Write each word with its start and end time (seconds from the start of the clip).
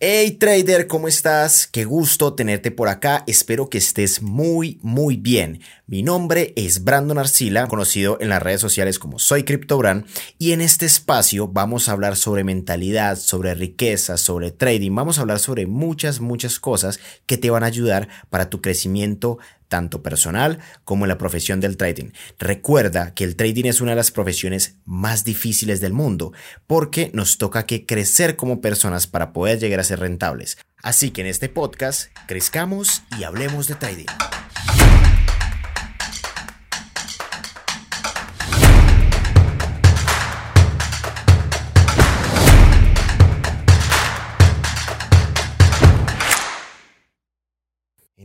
Hey 0.00 0.30
trader, 0.38 0.86
¿cómo 0.86 1.08
estás? 1.08 1.66
Qué 1.66 1.84
gusto 1.84 2.34
tenerte 2.34 2.70
por 2.70 2.86
acá. 2.86 3.24
Espero 3.26 3.68
que 3.68 3.78
estés 3.78 4.22
muy, 4.22 4.78
muy 4.80 5.16
bien. 5.16 5.60
Mi 5.88 6.04
nombre 6.04 6.52
es 6.54 6.84
Brandon 6.84 7.18
Arcila, 7.18 7.66
conocido 7.66 8.16
en 8.20 8.28
las 8.28 8.40
redes 8.40 8.60
sociales 8.60 9.00
como 9.00 9.18
Soy 9.18 9.42
CryptoBrand, 9.42 10.06
y 10.38 10.52
en 10.52 10.60
este 10.60 10.86
espacio 10.86 11.48
vamos 11.48 11.88
a 11.88 11.92
hablar 11.92 12.14
sobre 12.14 12.44
mentalidad, 12.44 13.18
sobre 13.18 13.54
riqueza, 13.54 14.18
sobre 14.18 14.52
trading. 14.52 14.94
Vamos 14.94 15.18
a 15.18 15.22
hablar 15.22 15.40
sobre 15.40 15.66
muchas, 15.66 16.20
muchas 16.20 16.60
cosas 16.60 17.00
que 17.26 17.36
te 17.36 17.50
van 17.50 17.64
a 17.64 17.66
ayudar 17.66 18.08
para 18.30 18.50
tu 18.50 18.60
crecimiento 18.60 19.38
tanto 19.68 20.02
personal 20.02 20.58
como 20.84 21.04
en 21.04 21.10
la 21.10 21.18
profesión 21.18 21.60
del 21.60 21.76
trading. 21.76 22.10
Recuerda 22.38 23.14
que 23.14 23.24
el 23.24 23.36
trading 23.36 23.66
es 23.66 23.80
una 23.80 23.92
de 23.92 23.96
las 23.96 24.10
profesiones 24.10 24.76
más 24.84 25.24
difíciles 25.24 25.80
del 25.80 25.92
mundo 25.92 26.32
porque 26.66 27.10
nos 27.14 27.38
toca 27.38 27.66
que 27.66 27.86
crecer 27.86 28.36
como 28.36 28.60
personas 28.60 29.06
para 29.06 29.32
poder 29.32 29.58
llegar 29.58 29.80
a 29.80 29.84
ser 29.84 30.00
rentables. 30.00 30.58
Así 30.82 31.10
que 31.10 31.22
en 31.22 31.26
este 31.26 31.48
podcast 31.48 32.10
crezcamos 32.26 33.02
y 33.18 33.24
hablemos 33.24 33.66
de 33.66 33.74
trading. 33.74 34.06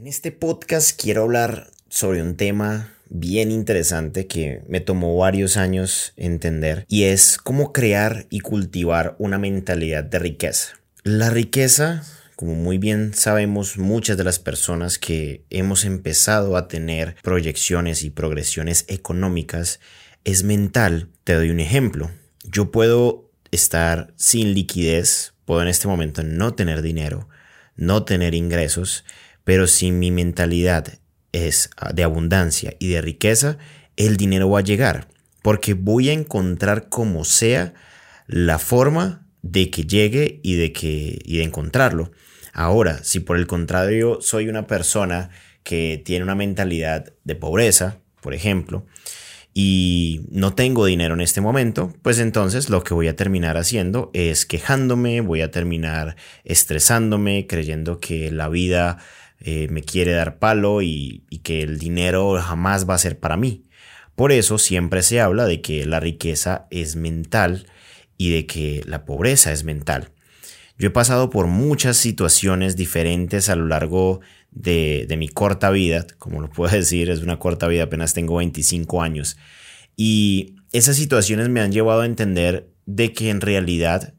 En 0.03 0.07
este 0.07 0.33
podcast 0.33 1.01
quiero 1.01 1.23
hablar 1.23 1.71
sobre 1.87 2.21
un 2.21 2.35
tema 2.35 2.93
bien 3.07 3.51
interesante 3.51 4.27
que 4.27 4.61
me 4.67 4.81
tomó 4.81 5.15
varios 5.15 5.55
años 5.55 6.11
entender 6.17 6.85
y 6.89 7.03
es 7.03 7.37
cómo 7.37 7.71
crear 7.71 8.25
y 8.29 8.41
cultivar 8.41 9.15
una 9.17 9.37
mentalidad 9.37 10.03
de 10.03 10.19
riqueza. 10.19 10.73
La 11.03 11.29
riqueza, 11.29 12.03
como 12.35 12.53
muy 12.53 12.79
bien 12.79 13.13
sabemos 13.13 13.77
muchas 13.77 14.17
de 14.17 14.25
las 14.25 14.39
personas 14.39 14.99
que 14.99 15.45
hemos 15.49 15.85
empezado 15.85 16.57
a 16.57 16.67
tener 16.67 17.15
proyecciones 17.23 18.03
y 18.03 18.09
progresiones 18.09 18.83
económicas, 18.89 19.79
es 20.25 20.43
mental. 20.43 21.07
Te 21.23 21.31
doy 21.31 21.49
un 21.49 21.61
ejemplo. 21.61 22.11
Yo 22.43 22.71
puedo 22.71 23.31
estar 23.51 24.13
sin 24.17 24.53
liquidez, 24.53 25.33
puedo 25.45 25.61
en 25.61 25.69
este 25.69 25.87
momento 25.87 26.23
no 26.23 26.55
tener 26.55 26.81
dinero, 26.81 27.29
no 27.77 28.03
tener 28.03 28.35
ingresos, 28.35 29.05
pero 29.43 29.67
si 29.67 29.91
mi 29.91 30.11
mentalidad 30.11 30.99
es 31.31 31.69
ah, 31.77 31.91
de 31.93 32.03
abundancia 32.03 32.75
y 32.79 32.89
de 32.89 33.01
riqueza, 33.01 33.57
el 33.97 34.17
dinero 34.17 34.49
va 34.49 34.59
a 34.59 34.63
llegar, 34.63 35.07
porque 35.41 35.73
voy 35.73 36.09
a 36.09 36.13
encontrar 36.13 36.89
como 36.89 37.25
sea 37.25 37.73
la 38.27 38.59
forma 38.59 39.27
de 39.41 39.69
que 39.69 39.83
llegue 39.83 40.39
y 40.43 40.55
de 40.55 40.71
que 40.71 41.19
y 41.23 41.37
de 41.37 41.43
encontrarlo. 41.43 42.11
Ahora, 42.53 43.03
si 43.03 43.19
por 43.19 43.37
el 43.37 43.47
contrario 43.47 44.19
soy 44.21 44.47
una 44.47 44.67
persona 44.67 45.29
que 45.63 46.01
tiene 46.03 46.23
una 46.23 46.35
mentalidad 46.35 47.13
de 47.23 47.35
pobreza, 47.35 47.99
por 48.21 48.33
ejemplo, 48.33 48.85
y 49.53 50.25
no 50.31 50.53
tengo 50.53 50.85
dinero 50.85 51.13
en 51.13 51.21
este 51.21 51.41
momento, 51.41 51.93
pues 52.01 52.19
entonces 52.19 52.69
lo 52.69 52.83
que 52.83 52.95
voy 52.95 53.07
a 53.07 53.15
terminar 53.15 53.57
haciendo 53.57 54.09
es 54.13 54.45
quejándome, 54.45 55.21
voy 55.21 55.41
a 55.41 55.51
terminar 55.51 56.15
estresándome, 56.43 57.45
creyendo 57.47 57.99
que 57.99 58.31
la 58.31 58.49
vida 58.49 58.97
eh, 59.45 59.67
me 59.69 59.83
quiere 59.83 60.13
dar 60.13 60.39
palo 60.39 60.81
y, 60.81 61.25
que 61.43 61.61
el 61.61 61.77
dinero 61.77 62.39
jamás 62.41 62.89
va 62.89 62.95
a 62.95 62.97
ser 62.97 63.19
para 63.19 63.35
mí. 63.35 63.65
Por 64.15 64.31
eso 64.31 64.57
siempre 64.57 65.03
se 65.03 65.19
habla 65.19 65.45
de 65.45 65.61
que 65.61 65.85
la 65.85 65.99
riqueza 65.99 66.65
es 66.71 66.95
mental 66.95 67.67
y 68.17 68.31
de 68.31 68.45
que 68.45 68.83
la 68.85 69.03
pobreza 69.03 69.51
es 69.51 69.65
mental. 69.65 70.11
Yo 70.77 70.87
he 70.87 70.91
pasado 70.91 71.29
por 71.29 71.47
muchas 71.47 71.97
situaciones 71.97 72.77
diferentes 72.77 73.49
a 73.49 73.57
lo 73.57 73.67
largo 73.67 74.21
de, 74.51 75.05
de, 75.09 75.17
mi 75.17 75.27
corta 75.27 75.71
vida, 75.71 76.07
como 76.19 76.39
lo 76.39 76.49
puedo 76.49 76.71
decir, 76.75 77.09
es 77.09 77.19
una 77.19 77.37
corta 77.37 77.67
vida, 77.67 77.83
apenas 77.83 78.13
tengo 78.13 78.37
25 78.37 79.01
años. 79.01 79.35
Y 79.97 80.55
esas 80.71 80.95
situaciones 80.95 81.49
me 81.49 81.59
han 81.59 81.73
llevado 81.73 82.01
a 82.01 82.05
entender 82.05 82.69
de 82.85 83.11
que 83.11 83.29
en 83.29 83.41
realidad 83.41 84.13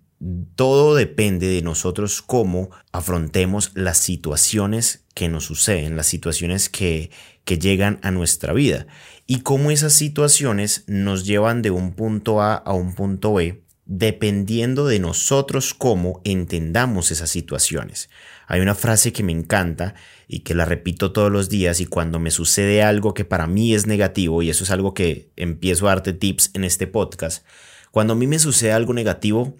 todo 0.54 0.94
depende 0.94 1.48
de 1.48 1.62
nosotros 1.62 2.22
cómo 2.22 2.70
afrontemos 2.92 3.72
las 3.74 3.98
situaciones 3.98 5.04
que 5.14 5.28
nos 5.28 5.44
suceden, 5.44 5.96
las 5.96 6.06
situaciones 6.06 6.68
que, 6.68 7.10
que 7.44 7.58
llegan 7.58 7.98
a 8.02 8.10
nuestra 8.10 8.52
vida 8.52 8.86
y 9.26 9.40
cómo 9.40 9.70
esas 9.70 9.92
situaciones 9.92 10.84
nos 10.86 11.26
llevan 11.26 11.62
de 11.62 11.70
un 11.70 11.92
punto 11.92 12.40
A 12.40 12.54
a 12.54 12.72
un 12.72 12.94
punto 12.94 13.34
B 13.34 13.64
dependiendo 13.86 14.86
de 14.86 14.98
nosotros 14.98 15.74
cómo 15.74 16.22
entendamos 16.24 17.10
esas 17.10 17.30
situaciones. 17.30 18.08
Hay 18.46 18.60
una 18.60 18.74
frase 18.74 19.12
que 19.12 19.22
me 19.22 19.32
encanta 19.32 19.94
y 20.26 20.40
que 20.40 20.54
la 20.54 20.64
repito 20.64 21.12
todos 21.12 21.30
los 21.30 21.48
días 21.50 21.80
y 21.80 21.86
cuando 21.86 22.18
me 22.18 22.30
sucede 22.30 22.82
algo 22.82 23.12
que 23.12 23.26
para 23.26 23.46
mí 23.46 23.74
es 23.74 23.86
negativo, 23.86 24.42
y 24.42 24.48
eso 24.48 24.64
es 24.64 24.70
algo 24.70 24.94
que 24.94 25.30
empiezo 25.36 25.86
a 25.86 25.90
darte 25.90 26.14
tips 26.14 26.50
en 26.54 26.64
este 26.64 26.86
podcast, 26.86 27.44
cuando 27.90 28.14
a 28.14 28.16
mí 28.16 28.26
me 28.26 28.38
sucede 28.38 28.72
algo 28.72 28.94
negativo, 28.94 29.56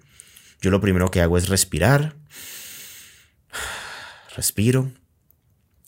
yo 0.65 0.71
lo 0.71 0.81
primero 0.81 1.11
que 1.11 1.21
hago 1.21 1.37
es 1.37 1.47
respirar, 1.47 2.15
respiro 4.35 4.91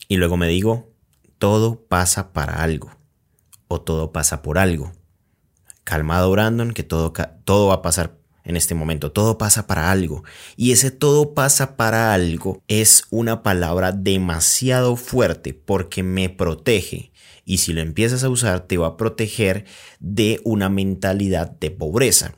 y 0.06 0.18
luego 0.18 0.36
me 0.36 0.46
digo, 0.46 0.94
todo 1.38 1.84
pasa 1.88 2.32
para 2.32 2.62
algo 2.62 2.96
o 3.66 3.80
todo 3.80 4.12
pasa 4.12 4.40
por 4.40 4.56
algo. 4.56 4.92
Calmado 5.82 6.30
Brandon, 6.30 6.70
que 6.70 6.84
todo, 6.84 7.12
todo 7.44 7.66
va 7.66 7.74
a 7.74 7.82
pasar 7.82 8.18
en 8.44 8.56
este 8.56 8.76
momento, 8.76 9.10
todo 9.10 9.36
pasa 9.36 9.66
para 9.66 9.90
algo. 9.90 10.22
Y 10.56 10.70
ese 10.70 10.92
todo 10.92 11.34
pasa 11.34 11.76
para 11.76 12.14
algo 12.14 12.62
es 12.68 13.02
una 13.10 13.42
palabra 13.42 13.90
demasiado 13.90 14.94
fuerte 14.94 15.54
porque 15.54 16.04
me 16.04 16.28
protege. 16.28 17.10
Y 17.44 17.58
si 17.58 17.72
lo 17.72 17.80
empiezas 17.80 18.22
a 18.22 18.28
usar, 18.28 18.60
te 18.60 18.76
va 18.76 18.86
a 18.86 18.96
proteger 18.96 19.64
de 19.98 20.40
una 20.44 20.68
mentalidad 20.68 21.50
de 21.50 21.72
pobreza 21.72 22.36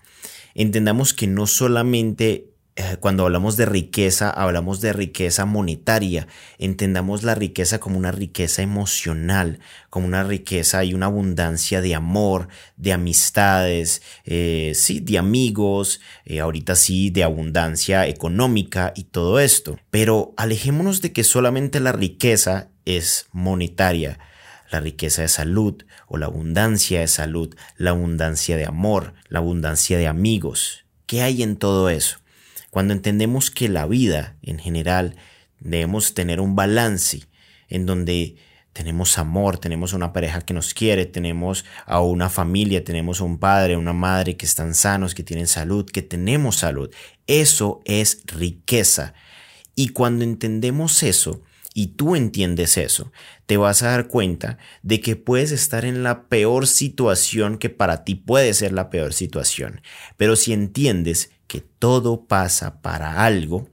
entendamos 0.54 1.14
que 1.14 1.26
no 1.26 1.46
solamente 1.46 2.50
eh, 2.76 2.96
cuando 2.98 3.24
hablamos 3.24 3.56
de 3.56 3.66
riqueza, 3.66 4.30
hablamos 4.30 4.80
de 4.80 4.92
riqueza 4.92 5.44
monetaria. 5.44 6.28
Entendamos 6.56 7.24
la 7.24 7.34
riqueza 7.34 7.78
como 7.78 7.98
una 7.98 8.12
riqueza 8.12 8.62
emocional, 8.62 9.58
como 9.90 10.06
una 10.06 10.22
riqueza 10.24 10.82
y 10.84 10.94
una 10.94 11.06
abundancia 11.06 11.82
de 11.82 11.94
amor, 11.94 12.48
de 12.76 12.92
amistades, 12.92 14.02
eh, 14.24 14.72
sí, 14.74 15.00
de 15.00 15.18
amigos, 15.18 16.00
eh, 16.24 16.40
ahorita 16.40 16.74
sí, 16.74 17.10
de 17.10 17.24
abundancia 17.24 18.06
económica 18.06 18.92
y 18.96 19.04
todo 19.04 19.40
esto. 19.40 19.78
Pero 19.90 20.32
alejémonos 20.38 21.02
de 21.02 21.12
que 21.12 21.24
solamente 21.24 21.80
la 21.80 21.92
riqueza 21.92 22.70
es 22.86 23.26
monetaria 23.32 24.18
la 24.70 24.80
riqueza 24.80 25.22
de 25.22 25.28
salud 25.28 25.84
o 26.06 26.16
la 26.16 26.26
abundancia 26.26 27.00
de 27.00 27.08
salud, 27.08 27.54
la 27.76 27.90
abundancia 27.90 28.56
de 28.56 28.66
amor, 28.66 29.14
la 29.28 29.40
abundancia 29.40 29.98
de 29.98 30.06
amigos. 30.06 30.84
¿Qué 31.06 31.22
hay 31.22 31.42
en 31.42 31.56
todo 31.56 31.90
eso? 31.90 32.18
Cuando 32.70 32.94
entendemos 32.94 33.50
que 33.50 33.68
la 33.68 33.86
vida 33.86 34.36
en 34.42 34.58
general 34.58 35.16
debemos 35.58 36.14
tener 36.14 36.40
un 36.40 36.54
balance 36.54 37.22
en 37.68 37.84
donde 37.84 38.36
tenemos 38.72 39.18
amor, 39.18 39.58
tenemos 39.58 39.92
una 39.92 40.12
pareja 40.12 40.40
que 40.42 40.54
nos 40.54 40.72
quiere, 40.72 41.06
tenemos 41.06 41.64
a 41.86 42.00
una 42.00 42.28
familia, 42.28 42.84
tenemos 42.84 43.20
a 43.20 43.24
un 43.24 43.38
padre, 43.38 43.76
una 43.76 43.92
madre 43.92 44.36
que 44.36 44.46
están 44.46 44.74
sanos, 44.74 45.14
que 45.14 45.24
tienen 45.24 45.48
salud, 45.48 45.84
que 45.90 46.02
tenemos 46.02 46.56
salud. 46.56 46.90
Eso 47.26 47.80
es 47.84 48.22
riqueza. 48.26 49.14
Y 49.74 49.88
cuando 49.88 50.24
entendemos 50.24 51.02
eso, 51.02 51.42
y 51.72 51.88
tú 51.88 52.16
entiendes 52.16 52.76
eso, 52.76 53.12
te 53.46 53.56
vas 53.56 53.82
a 53.82 53.90
dar 53.90 54.08
cuenta 54.08 54.58
de 54.82 55.00
que 55.00 55.16
puedes 55.16 55.52
estar 55.52 55.84
en 55.84 56.02
la 56.02 56.28
peor 56.28 56.66
situación 56.66 57.58
que 57.58 57.70
para 57.70 58.04
ti 58.04 58.16
puede 58.16 58.54
ser 58.54 58.72
la 58.72 58.90
peor 58.90 59.12
situación. 59.12 59.82
Pero 60.16 60.36
si 60.36 60.52
entiendes 60.52 61.30
que 61.46 61.60
todo 61.60 62.26
pasa 62.26 62.82
para 62.82 63.24
algo, 63.24 63.68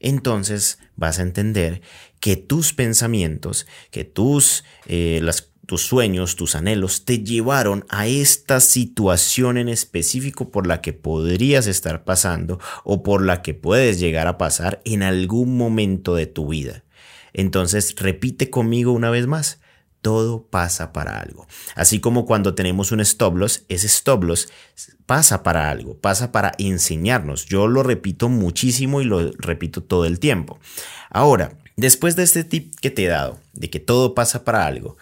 entonces 0.00 0.78
vas 0.96 1.18
a 1.18 1.22
entender 1.22 1.82
que 2.20 2.36
tus 2.36 2.72
pensamientos, 2.72 3.66
que 3.90 4.04
tus, 4.04 4.64
eh, 4.86 5.20
tus 5.66 5.82
sueños, 5.82 6.36
tus 6.36 6.54
anhelos 6.54 7.04
te 7.04 7.18
llevaron 7.18 7.84
a 7.88 8.06
esta 8.06 8.60
situación 8.60 9.58
en 9.58 9.68
específico 9.68 10.50
por 10.50 10.66
la 10.66 10.80
que 10.80 10.92
podrías 10.92 11.66
estar 11.66 12.04
pasando 12.04 12.60
o 12.84 13.02
por 13.02 13.24
la 13.24 13.42
que 13.42 13.52
puedes 13.52 14.00
llegar 14.00 14.26
a 14.26 14.38
pasar 14.38 14.80
en 14.84 15.02
algún 15.02 15.56
momento 15.56 16.14
de 16.14 16.26
tu 16.26 16.48
vida. 16.48 16.84
Entonces 17.36 17.94
repite 17.96 18.48
conmigo 18.48 18.92
una 18.92 19.10
vez 19.10 19.26
más. 19.26 19.60
Todo 20.00 20.46
pasa 20.46 20.92
para 20.94 21.20
algo. 21.20 21.46
Así 21.74 22.00
como 22.00 22.24
cuando 22.24 22.54
tenemos 22.54 22.92
un 22.92 23.00
stop 23.00 23.36
loss, 23.36 23.64
ese 23.68 23.86
stop 23.88 24.24
loss 24.24 24.48
pasa 25.04 25.42
para 25.42 25.70
algo, 25.70 25.98
pasa 25.98 26.32
para 26.32 26.52
enseñarnos. 26.58 27.44
Yo 27.44 27.68
lo 27.68 27.82
repito 27.82 28.30
muchísimo 28.30 29.02
y 29.02 29.04
lo 29.04 29.32
repito 29.32 29.82
todo 29.82 30.06
el 30.06 30.18
tiempo. 30.18 30.58
Ahora, 31.10 31.58
después 31.76 32.16
de 32.16 32.22
este 32.22 32.42
tip 32.42 32.74
que 32.80 32.90
te 32.90 33.04
he 33.04 33.08
dado, 33.08 33.38
de 33.52 33.68
que 33.68 33.80
todo 33.80 34.14
pasa 34.14 34.42
para 34.42 34.66
algo, 34.66 34.96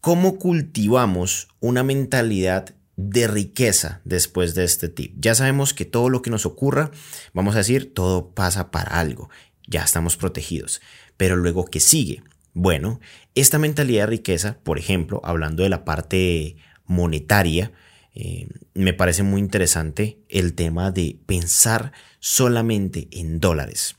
¿cómo 0.00 0.38
cultivamos 0.38 1.48
una 1.60 1.82
mentalidad 1.82 2.74
de 2.96 3.26
riqueza 3.26 4.00
después 4.04 4.54
de 4.54 4.64
este 4.64 4.88
tip. 4.88 5.14
Ya 5.18 5.34
sabemos 5.34 5.74
que 5.74 5.84
todo 5.84 6.08
lo 6.08 6.22
que 6.22 6.30
nos 6.30 6.46
ocurra, 6.46 6.90
vamos 7.34 7.54
a 7.54 7.58
decir, 7.58 7.92
todo 7.92 8.30
pasa 8.30 8.70
para 8.70 8.98
algo. 8.98 9.28
ya 9.68 9.82
estamos 9.82 10.16
protegidos. 10.16 10.80
Pero 11.16 11.36
luego, 11.36 11.64
¿qué 11.64 11.80
sigue? 11.80 12.22
Bueno, 12.52 13.00
esta 13.34 13.58
mentalidad 13.58 14.04
de 14.04 14.06
riqueza, 14.06 14.58
por 14.62 14.78
ejemplo, 14.78 15.20
hablando 15.24 15.62
de 15.62 15.68
la 15.68 15.84
parte 15.84 16.56
monetaria, 16.86 17.72
eh, 18.14 18.48
me 18.72 18.94
parece 18.94 19.22
muy 19.22 19.40
interesante 19.40 20.18
el 20.30 20.54
tema 20.54 20.90
de 20.90 21.18
pensar 21.26 21.92
solamente 22.18 23.08
en 23.10 23.40
dólares. 23.40 23.96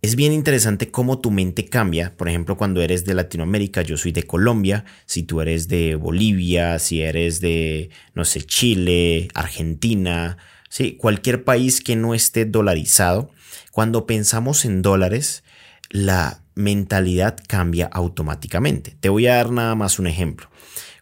Es 0.00 0.16
bien 0.16 0.32
interesante 0.32 0.90
cómo 0.90 1.20
tu 1.20 1.30
mente 1.30 1.66
cambia. 1.66 2.16
Por 2.16 2.28
ejemplo, 2.28 2.56
cuando 2.56 2.82
eres 2.82 3.04
de 3.04 3.14
Latinoamérica, 3.14 3.82
yo 3.82 3.96
soy 3.96 4.10
de 4.10 4.24
Colombia. 4.24 4.84
Si 5.06 5.22
tú 5.22 5.40
eres 5.40 5.68
de 5.68 5.94
Bolivia, 5.94 6.80
si 6.80 7.02
eres 7.02 7.40
de, 7.40 7.90
no 8.14 8.24
sé, 8.24 8.42
Chile, 8.42 9.28
Argentina, 9.34 10.38
¿sí? 10.68 10.96
cualquier 10.96 11.44
país 11.44 11.80
que 11.80 11.94
no 11.94 12.14
esté 12.14 12.46
dolarizado, 12.46 13.30
cuando 13.70 14.06
pensamos 14.06 14.64
en 14.64 14.82
dólares, 14.82 15.44
la 15.92 16.42
mentalidad 16.56 17.36
cambia 17.46 17.86
automáticamente. 17.86 18.96
Te 18.98 19.08
voy 19.08 19.28
a 19.28 19.36
dar 19.36 19.52
nada 19.52 19.76
más 19.76 20.00
un 20.00 20.08
ejemplo. 20.08 20.50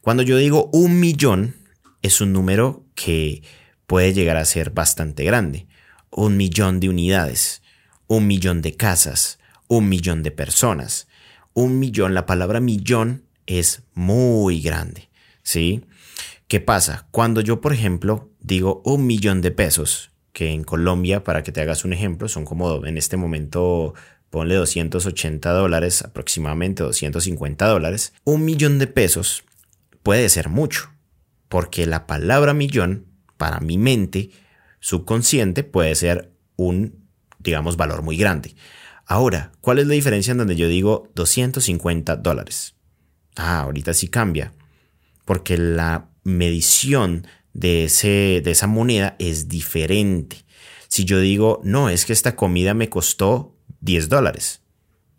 Cuando 0.02 0.22
yo 0.22 0.36
digo 0.36 0.68
un 0.74 1.00
millón, 1.00 1.56
es 2.02 2.20
un 2.20 2.34
número 2.34 2.84
que 2.94 3.42
puede 3.86 4.12
llegar 4.12 4.36
a 4.36 4.44
ser 4.44 4.70
bastante 4.70 5.24
grande. 5.24 5.66
Un 6.10 6.36
millón 6.36 6.80
de 6.80 6.90
unidades 6.90 7.62
un 8.10 8.26
millón 8.26 8.60
de 8.60 8.74
casas, 8.74 9.38
un 9.68 9.88
millón 9.88 10.24
de 10.24 10.32
personas. 10.32 11.06
Un 11.54 11.78
millón, 11.78 12.12
la 12.12 12.26
palabra 12.26 12.58
millón 12.58 13.22
es 13.46 13.84
muy 13.94 14.60
grande, 14.60 15.08
¿sí? 15.44 15.84
¿Qué 16.48 16.58
pasa? 16.58 17.06
Cuando 17.12 17.40
yo, 17.40 17.60
por 17.60 17.72
ejemplo, 17.72 18.28
digo 18.40 18.82
un 18.84 19.06
millón 19.06 19.42
de 19.42 19.52
pesos, 19.52 20.10
que 20.32 20.50
en 20.50 20.64
Colombia, 20.64 21.22
para 21.22 21.44
que 21.44 21.52
te 21.52 21.60
hagas 21.60 21.84
un 21.84 21.92
ejemplo, 21.92 22.26
son 22.26 22.44
como 22.44 22.84
en 22.84 22.98
este 22.98 23.16
momento, 23.16 23.94
ponle 24.30 24.54
280 24.54 25.50
dólares, 25.52 26.02
aproximadamente 26.02 26.82
250 26.82 27.66
dólares, 27.66 28.14
un 28.24 28.44
millón 28.44 28.78
de 28.78 28.86
pesos 28.86 29.44
puede 30.02 30.28
ser 30.28 30.48
mucho, 30.48 30.90
porque 31.48 31.86
la 31.86 32.06
palabra 32.06 32.54
millón, 32.54 33.06
para 33.36 33.60
mi 33.60 33.76
mente 33.76 34.30
subconsciente, 34.80 35.64
puede 35.64 35.94
ser 35.94 36.32
un 36.56 37.00
digamos, 37.40 37.76
valor 37.76 38.02
muy 38.02 38.16
grande. 38.16 38.54
Ahora, 39.06 39.52
¿cuál 39.60 39.78
es 39.78 39.86
la 39.86 39.94
diferencia 39.94 40.30
en 40.32 40.38
donde 40.38 40.56
yo 40.56 40.68
digo 40.68 41.08
250 41.14 42.16
dólares? 42.16 42.74
Ah, 43.36 43.60
ahorita 43.60 43.94
sí 43.94 44.08
cambia, 44.08 44.52
porque 45.24 45.56
la 45.56 46.08
medición 46.22 47.26
de, 47.52 47.84
ese, 47.84 48.40
de 48.44 48.50
esa 48.50 48.66
moneda 48.66 49.16
es 49.18 49.48
diferente. 49.48 50.44
Si 50.88 51.04
yo 51.04 51.18
digo, 51.20 51.60
no, 51.64 51.88
es 51.88 52.04
que 52.04 52.12
esta 52.12 52.36
comida 52.36 52.74
me 52.74 52.88
costó 52.88 53.49
10 53.80 54.08
dólares. 54.08 54.62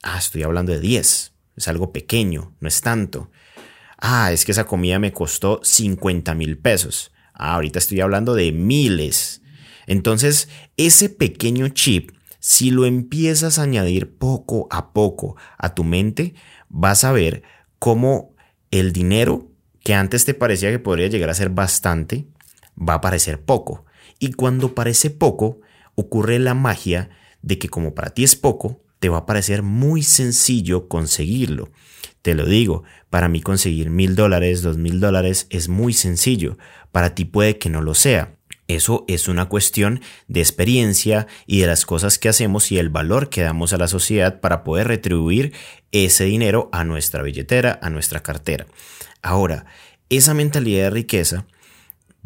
Ah, 0.04 0.18
estoy 0.18 0.44
hablando 0.44 0.72
de 0.72 0.80
10. 0.80 1.34
Es 1.56 1.68
algo 1.68 1.92
pequeño, 1.92 2.56
no 2.60 2.68
es 2.68 2.82
tanto. 2.82 3.30
Ah, 3.98 4.32
es 4.32 4.46
que 4.46 4.52
esa 4.52 4.66
comida 4.66 5.00
me 5.00 5.14
costó 5.14 5.60
50 5.64 6.34
mil 6.34 6.58
pesos. 6.58 7.12
Ah, 7.34 7.56
ahorita 7.56 7.80
estoy 7.80 8.02
hablando 8.02 8.34
de 8.34 8.52
miles. 8.52 9.42
Entonces, 9.86 10.50
ese 10.78 11.10
pequeño 11.10 11.70
chip, 11.70 12.12
si 12.40 12.72
lo 12.72 12.86
empiezas 12.86 13.60
a 13.60 13.64
añadir 13.64 14.18
poco 14.18 14.68
a 14.72 14.94
poco 14.94 15.36
a 15.58 15.76
tu 15.76 15.84
mente, 15.84 16.34
vas 16.70 17.04
a 17.04 17.12
ver 17.12 17.44
cómo 17.78 18.36
el 18.72 18.94
dinero 18.94 19.52
que 19.84 19.94
antes 19.94 20.26
te 20.26 20.34
parecía 20.34 20.72
que 20.72 20.80
podría 20.80 21.08
llegar 21.08 21.30
a 21.30 21.36
ser 21.36 21.50
bastante, 21.50 22.28
va 22.78 22.96
a 22.96 23.02
parecer 23.02 23.44
poco. 23.44 23.86
Y 24.20 24.34
cuando 24.34 24.76
parece 24.76 25.10
poco, 25.10 25.62
ocurre 25.96 26.40
la 26.40 26.54
magia 26.54 27.10
de 27.42 27.58
que 27.58 27.70
como 27.70 27.94
para 27.94 28.12
ti 28.12 28.24
es 28.24 28.36
poco, 28.36 28.82
te 29.00 29.10
va 29.10 29.20
a 29.20 29.26
parecer 29.26 29.64
muy 29.64 30.04
sencillo 30.04 30.88
conseguirlo. 30.88 31.70
Te 32.22 32.36
lo 32.36 32.46
digo, 32.46 32.84
para 33.10 33.28
mí 33.28 33.42
conseguir 33.42 33.90
mil 33.90 34.16
dólares, 34.16 34.62
dos 34.62 34.78
mil 34.78 35.00
dólares 35.00 35.48
es 35.50 35.70
muy 35.70 35.94
sencillo. 35.94 36.58
Para 36.92 37.16
ti 37.16 37.26
puede 37.26 37.58
que 37.58 37.70
no 37.70 37.82
lo 37.82 37.96
sea. 37.96 38.38
Eso 38.68 39.04
es 39.08 39.28
una 39.28 39.50
cuestión 39.50 40.02
de 40.28 40.40
experiencia 40.40 41.28
y 41.46 41.60
de 41.60 41.68
las 41.68 41.86
cosas 41.86 42.20
que 42.20 42.30
hacemos 42.30 42.72
y 42.72 42.78
el 42.78 42.90
valor 42.90 43.30
que 43.30 43.42
damos 43.42 43.74
a 43.74 43.78
la 43.78 43.88
sociedad 43.88 44.40
para 44.40 44.64
poder 44.64 44.88
retribuir 44.88 45.54
ese 45.92 46.26
dinero 46.26 46.70
a 46.72 46.84
nuestra 46.84 47.24
billetera, 47.24 47.80
a 47.82 47.90
nuestra 47.90 48.22
cartera. 48.22 48.68
Ahora, 49.22 49.66
esa 50.10 50.34
mentalidad 50.34 50.84
de 50.84 50.90
riqueza, 50.92 51.48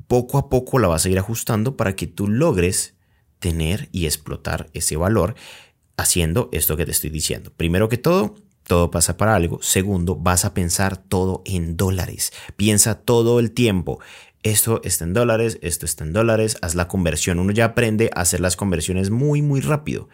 poco 0.07 0.38
a 0.38 0.50
poco 0.50 0.77
la 0.77 0.88
vas 0.88 1.06
a 1.06 1.09
ir 1.09 1.17
ajustando 1.17 1.77
para 1.77 1.95
que 1.95 2.06
tú 2.06 2.27
logres 2.27 2.94
tener 3.45 3.89
y 3.92 4.07
explotar 4.07 4.71
ese 4.74 4.97
valor 4.97 5.36
haciendo 5.97 6.50
esto 6.51 6.75
que 6.75 6.86
te 6.86 6.92
estoy 6.92 7.12
diciendo. 7.12 7.53
Primero 7.56 7.89
que 7.89 8.00
todo, 8.00 8.33
todo 8.63 8.89
pasa 8.89 9.18
para 9.18 9.36
algo. 9.36 9.62
Segundo, 9.62 10.15
vas 10.15 10.45
a 10.45 10.56
pensar 10.56 10.97
todo 10.97 11.44
en 11.45 11.77
dólares. 11.77 12.33
Piensa 12.57 12.95
todo 12.95 13.39
el 13.39 13.51
tiempo 13.51 14.00
esto 14.45 14.80
está 14.83 15.06
en 15.06 15.13
dólares, 15.13 15.57
esto 15.63 15.88
está 15.88 16.03
en 16.03 16.13
dólares, 16.13 16.57
haz 16.62 16.75
la 16.75 16.88
conversión. 16.88 17.39
Uno 17.39 17.51
ya 17.51 17.65
aprende 17.65 18.12
a 18.13 18.21
hacer 18.21 18.42
las 18.42 18.56
conversiones 18.56 19.09
muy, 19.09 19.42
muy 19.42 19.59
rápido. 19.59 20.07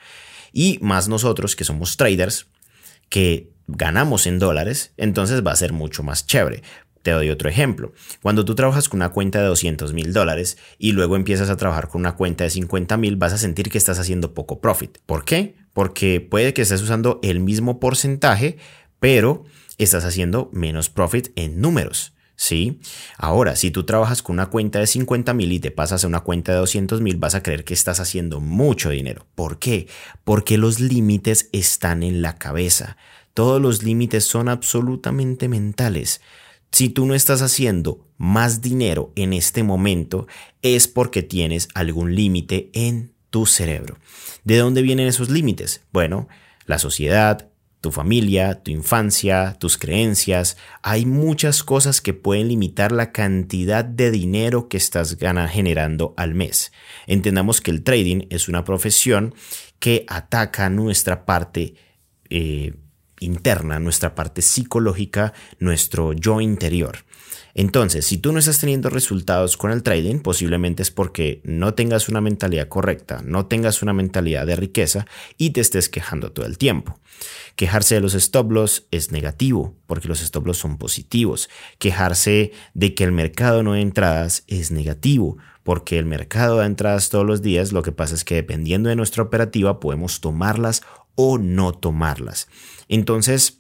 Y 0.54 0.80
más 0.82 1.10
nosotros 1.10 1.58
que 1.58 1.66
somos 1.66 1.98
traders, 1.98 2.48
que 3.10 3.50
ganamos 3.68 4.28
en 4.28 4.40
dólares, 4.40 4.94
entonces 4.96 5.46
va 5.46 5.52
a 5.52 5.58
ser 5.58 5.74
mucho 5.74 6.02
más 6.02 6.28
chévere. 6.28 6.64
Te 7.02 7.12
doy 7.12 7.30
otro 7.30 7.50
ejemplo. 7.50 7.94
Cuando 8.22 8.46
tú 8.46 8.56
trabajas 8.56 8.90
con 8.90 9.00
una 9.00 9.10
cuenta 9.10 9.40
de 9.40 9.48
200 9.48 9.94
mil 9.94 10.14
dólares 10.14 10.58
y 10.78 10.92
luego 10.92 11.16
empiezas 11.16 11.50
a 11.50 11.58
trabajar 11.58 11.90
con 11.90 12.02
una 12.02 12.16
cuenta 12.16 12.44
de 12.44 12.50
50 12.50 12.98
mil, 12.98 13.16
vas 13.16 13.34
a 13.34 13.38
sentir 13.38 13.70
que 13.70 13.78
estás 13.78 14.00
haciendo 14.00 14.34
poco 14.34 14.62
profit. 14.62 14.98
¿Por 15.06 15.26
qué? 15.26 15.56
Porque 15.74 16.22
puede 16.22 16.54
que 16.54 16.62
estés 16.62 16.82
usando 16.82 17.20
el 17.24 17.40
mismo 17.40 17.80
porcentaje, 17.80 18.58
pero 19.00 19.46
estás 19.78 20.06
haciendo 20.06 20.50
menos 20.54 20.90
profit 20.90 21.30
en 21.36 21.60
números. 21.62 22.14
¿sí? 22.42 22.80
Ahora, 23.18 23.56
si 23.56 23.70
tú 23.70 23.84
trabajas 23.84 24.24
con 24.24 24.34
una 24.34 24.48
cuenta 24.48 24.80
de 24.80 24.88
50 24.88 25.32
mil 25.36 25.52
y 25.52 25.60
te 25.60 25.70
pasas 25.70 26.04
a 26.04 26.08
una 26.08 26.22
cuenta 26.22 26.52
de 26.52 26.58
200 26.58 27.00
mil, 27.00 27.18
vas 27.18 27.36
a 27.36 27.44
creer 27.44 27.64
que 27.64 27.76
estás 27.76 28.00
haciendo 28.00 28.40
mucho 28.40 28.90
dinero. 28.90 29.28
¿Por 29.36 29.60
qué? 29.60 29.88
Porque 30.24 30.58
los 30.58 30.80
límites 30.80 31.50
están 31.52 32.02
en 32.02 32.24
la 32.24 32.40
cabeza. 32.40 32.98
Todos 33.36 33.62
los 33.62 33.84
límites 33.84 34.26
son 34.26 34.50
absolutamente 34.50 35.50
mentales. 35.50 36.20
Si 36.72 36.90
tú 36.90 37.06
no 37.06 37.16
estás 37.16 37.42
haciendo 37.42 38.08
más 38.18 38.62
dinero 38.62 39.12
en 39.16 39.34
este 39.34 39.64
momento, 39.64 40.28
es 40.62 40.88
porque 40.88 41.22
tienes 41.24 41.68
algún 41.74 42.16
límite 42.16 42.70
en 42.74 43.14
tu 43.30 43.46
cerebro. 43.46 43.98
¿De 44.44 44.58
dónde 44.58 44.82
vienen 44.82 45.08
esos 45.08 45.30
límites? 45.30 45.82
Bueno, 45.92 46.28
la 46.66 46.80
sociedad, 46.80 47.50
tu 47.82 47.92
familia, 47.92 48.62
tu 48.62 48.72
infancia, 48.72 49.58
tus 49.60 49.78
creencias. 49.78 50.56
Hay 50.84 51.06
muchas 51.06 51.64
cosas 51.64 52.00
que 52.00 52.14
pueden 52.14 52.48
limitar 52.48 52.92
la 52.92 53.12
cantidad 53.12 53.84
de 53.84 54.12
dinero 54.12 54.70
que 54.70 54.78
estás 54.78 55.18
generando 55.50 56.14
al 56.16 56.36
mes. 56.36 56.72
Entendamos 57.08 57.60
que 57.60 57.72
el 57.72 57.84
trading 57.84 58.28
es 58.30 58.48
una 58.48 58.64
profesión 58.64 59.34
que 59.80 60.06
ataca 60.08 60.70
nuestra 60.70 61.26
parte 61.26 61.74
eh, 62.30 62.76
interna, 63.22 63.80
nuestra 63.80 64.14
parte 64.14 64.42
psicológica, 64.42 65.34
nuestro 65.60 66.12
yo 66.12 66.42
interior. 66.42 67.06
Entonces, 67.54 68.06
si 68.06 68.18
tú 68.18 68.32
no 68.32 68.40
estás 68.40 68.60
teniendo 68.60 68.90
resultados 68.90 69.58
con 69.58 69.72
el 69.72 69.84
trading, 69.84 70.20
posiblemente 70.20 70.84
es 70.84 70.92
porque 70.92 71.42
no 71.44 71.74
tengas 71.74 72.10
una 72.10 72.22
mentalidad 72.22 72.68
correcta, 72.68 73.22
no 73.26 73.46
tengas 73.46 73.82
una 73.82 73.94
mentalidad 73.94 74.46
de 74.46 74.56
riqueza 74.56 75.06
y 75.38 75.52
te 75.52 75.62
estés 75.62 75.90
quejando 75.90 76.32
todo 76.32 76.46
el 76.46 76.58
tiempo. 76.58 77.00
Quejarse 77.56 77.96
de 77.96 78.02
los 78.02 78.14
stop 78.14 78.52
loss 78.52 78.88
es 78.92 79.12
negativo, 79.12 79.76
porque 79.86 80.08
los 80.08 80.22
stop 80.22 80.48
loss 80.48 80.58
son 80.58 80.78
positivos. 80.78 81.50
Quejarse 81.78 82.52
de 82.74 82.96
que 82.96 83.04
el 83.04 83.12
mercado 83.12 83.64
no 83.64 83.72
da 83.72 83.80
entradas 83.80 84.44
es 84.48 84.72
negativo, 84.72 85.38
porque 85.64 86.00
el 86.00 86.06
mercado 86.06 86.58
da 86.58 86.66
entradas 86.66 87.10
todos 87.10 87.26
los 87.26 87.42
días. 87.42 87.72
Lo 87.72 87.84
que 87.84 87.92
pasa 87.92 88.16
es 88.16 88.24
que 88.24 88.36
dependiendo 88.36 88.90
de 88.90 88.96
nuestra 88.96 89.24
operativa 89.24 89.80
podemos 89.80 90.22
tomarlas 90.22 90.82
o 91.16 91.38
no 91.38 91.74
tomarlas. 91.74 92.48
Entonces, 92.88 93.60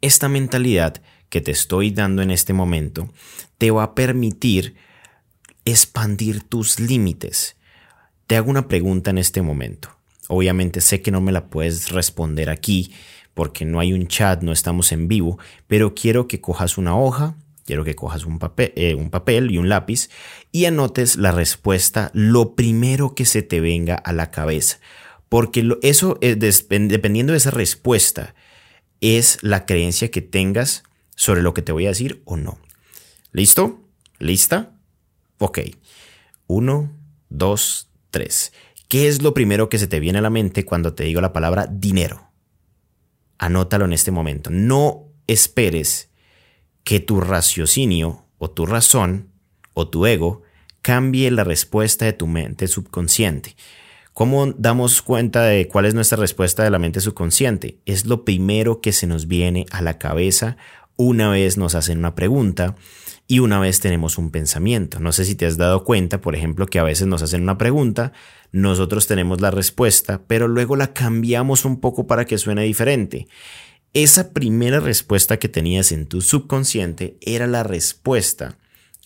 esta 0.00 0.28
mentalidad 0.28 1.02
que 1.28 1.40
te 1.40 1.50
estoy 1.50 1.90
dando 1.90 2.22
en 2.22 2.30
este 2.30 2.52
momento 2.52 3.08
te 3.58 3.70
va 3.70 3.84
a 3.84 3.94
permitir 3.94 4.74
expandir 5.64 6.42
tus 6.42 6.80
límites. 6.80 7.56
Te 8.26 8.36
hago 8.36 8.50
una 8.50 8.68
pregunta 8.68 9.10
en 9.10 9.18
este 9.18 9.42
momento. 9.42 9.90
Obviamente 10.28 10.80
sé 10.80 11.02
que 11.02 11.10
no 11.10 11.20
me 11.20 11.32
la 11.32 11.46
puedes 11.48 11.90
responder 11.90 12.50
aquí 12.50 12.92
porque 13.34 13.64
no 13.64 13.80
hay 13.80 13.92
un 13.92 14.06
chat, 14.06 14.42
no 14.42 14.52
estamos 14.52 14.92
en 14.92 15.08
vivo, 15.08 15.38
pero 15.66 15.94
quiero 15.94 16.28
que 16.28 16.40
cojas 16.40 16.78
una 16.78 16.96
hoja, 16.96 17.36
quiero 17.64 17.84
que 17.84 17.94
cojas 17.94 18.24
un 18.24 18.38
papel, 18.38 18.72
eh, 18.76 18.94
un 18.94 19.10
papel 19.10 19.50
y 19.50 19.58
un 19.58 19.68
lápiz 19.68 20.10
y 20.52 20.64
anotes 20.64 21.16
la 21.16 21.32
respuesta 21.32 22.10
lo 22.14 22.54
primero 22.54 23.14
que 23.14 23.24
se 23.24 23.42
te 23.42 23.60
venga 23.60 23.94
a 23.94 24.12
la 24.12 24.30
cabeza. 24.30 24.78
Porque 25.30 25.78
eso, 25.82 26.18
dependiendo 26.20 27.32
de 27.32 27.38
esa 27.38 27.52
respuesta, 27.52 28.34
es 29.00 29.38
la 29.42 29.64
creencia 29.64 30.10
que 30.10 30.20
tengas 30.20 30.82
sobre 31.14 31.40
lo 31.40 31.54
que 31.54 31.62
te 31.62 31.72
voy 31.72 31.86
a 31.86 31.90
decir 31.90 32.20
o 32.24 32.36
no. 32.36 32.58
¿Listo? 33.32 33.80
¿Lista? 34.18 34.76
Ok. 35.38 35.60
Uno, 36.48 36.92
dos, 37.28 37.88
tres. 38.10 38.52
¿Qué 38.88 39.06
es 39.06 39.22
lo 39.22 39.32
primero 39.32 39.68
que 39.68 39.78
se 39.78 39.86
te 39.86 40.00
viene 40.00 40.18
a 40.18 40.22
la 40.22 40.30
mente 40.30 40.64
cuando 40.64 40.94
te 40.94 41.04
digo 41.04 41.20
la 41.20 41.32
palabra 41.32 41.68
dinero? 41.70 42.32
Anótalo 43.38 43.84
en 43.84 43.92
este 43.92 44.10
momento. 44.10 44.50
No 44.50 45.12
esperes 45.28 46.10
que 46.82 46.98
tu 46.98 47.20
raciocinio 47.20 48.26
o 48.38 48.50
tu 48.50 48.66
razón 48.66 49.30
o 49.74 49.88
tu 49.88 50.06
ego 50.06 50.42
cambie 50.82 51.30
la 51.30 51.44
respuesta 51.44 52.04
de 52.04 52.14
tu 52.14 52.26
mente 52.26 52.66
subconsciente. 52.66 53.54
¿Cómo 54.12 54.52
damos 54.58 55.02
cuenta 55.02 55.44
de 55.44 55.68
cuál 55.68 55.86
es 55.86 55.94
nuestra 55.94 56.18
respuesta 56.18 56.64
de 56.64 56.70
la 56.70 56.78
mente 56.78 57.00
subconsciente? 57.00 57.78
Es 57.86 58.06
lo 58.06 58.24
primero 58.24 58.80
que 58.80 58.92
se 58.92 59.06
nos 59.06 59.28
viene 59.28 59.66
a 59.70 59.82
la 59.82 59.98
cabeza 59.98 60.56
una 61.00 61.30
vez 61.30 61.56
nos 61.56 61.74
hacen 61.74 61.96
una 61.96 62.14
pregunta 62.14 62.76
y 63.26 63.38
una 63.38 63.58
vez 63.58 63.80
tenemos 63.80 64.18
un 64.18 64.30
pensamiento. 64.30 65.00
No 65.00 65.12
sé 65.12 65.24
si 65.24 65.34
te 65.34 65.46
has 65.46 65.56
dado 65.56 65.82
cuenta, 65.82 66.20
por 66.20 66.34
ejemplo, 66.34 66.66
que 66.66 66.78
a 66.78 66.82
veces 66.82 67.06
nos 67.06 67.22
hacen 67.22 67.42
una 67.42 67.56
pregunta, 67.56 68.12
nosotros 68.52 69.06
tenemos 69.06 69.40
la 69.40 69.50
respuesta, 69.50 70.20
pero 70.26 70.46
luego 70.46 70.76
la 70.76 70.92
cambiamos 70.92 71.64
un 71.64 71.80
poco 71.80 72.06
para 72.06 72.26
que 72.26 72.36
suene 72.36 72.64
diferente. 72.64 73.28
Esa 73.94 74.34
primera 74.34 74.78
respuesta 74.78 75.38
que 75.38 75.48
tenías 75.48 75.90
en 75.90 76.06
tu 76.06 76.20
subconsciente 76.20 77.16
era 77.22 77.46
la 77.46 77.62
respuesta 77.62 78.58